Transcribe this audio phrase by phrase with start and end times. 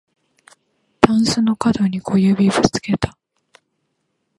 [0.99, 3.15] たんすのかどに小指ぶつけた